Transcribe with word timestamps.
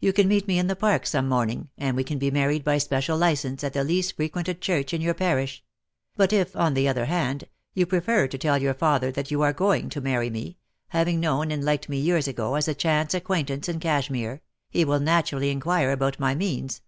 You 0.00 0.14
can 0.14 0.26
meet 0.26 0.48
me 0.48 0.58
in 0.58 0.68
the 0.68 0.74
Park 0.74 1.04
some 1.04 1.28
morning, 1.28 1.68
and 1.76 1.94
we 1.94 2.02
can 2.02 2.18
be 2.18 2.30
married 2.30 2.64
by 2.64 2.78
special 2.78 3.18
license 3.18 3.62
at 3.62 3.74
the 3.74 3.84
least 3.84 4.16
frequented 4.16 4.62
church 4.62 4.94
in 4.94 5.02
your 5.02 5.12
parish; 5.12 5.62
but 6.16 6.32
if, 6.32 6.56
on 6.56 6.72
the 6.72 6.88
other 6.88 7.04
hand, 7.04 7.44
you 7.74 7.84
prefer 7.84 8.26
to 8.26 8.38
tell 8.38 8.56
your 8.56 8.72
father 8.72 9.12
that 9.12 9.30
you 9.30 9.42
are 9.42 9.52
going 9.52 9.90
to 9.90 10.00
marry 10.00 10.30
me, 10.30 10.56
having 10.88 11.20
known 11.20 11.50
and 11.50 11.62
liked 11.62 11.90
me 11.90 11.98
years 11.98 12.26
ago 12.26 12.54
as 12.54 12.68
a 12.68 12.74
chance 12.74 13.12
acquaintance 13.12 13.68
in 13.68 13.80
Cashmere, 13.80 14.40
he 14.70 14.82
will 14.82 14.98
naturally 14.98 15.50
inquire 15.50 15.92
about 15.92 16.18
my 16.18 16.34
means. 16.34 16.80